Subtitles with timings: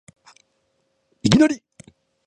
[1.21, 1.61] いきなり